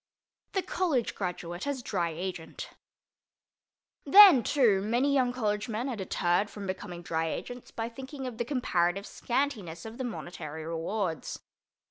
[0.53, 2.71] THE COLLEGE GRADUATE AS DRY AGENT
[4.03, 8.39] Then, too, many young college men are deterred from becoming Dry Agents by thinking of
[8.39, 11.41] the comparative scantiness of the monetary rewards.